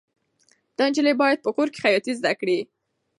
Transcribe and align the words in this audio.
دا 0.77 0.83
نجلۍ 0.89 1.13
باید 1.21 1.43
په 1.45 1.49
کور 1.55 1.67
کې 1.73 1.83
خیاطي 1.83 2.13
زده 2.19 2.33
کړي. 2.39 2.59